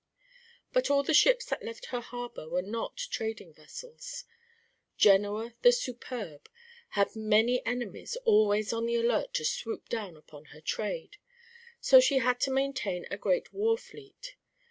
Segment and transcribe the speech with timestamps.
[0.73, 4.23] But all the ships that left her harbor were not trading vessels.
[4.97, 6.49] Genoa the Superb
[6.97, 11.17] had many enemies always on the alert to swoop down upon her trade.
[11.81, 14.35] So she had to maintain a great war fleet.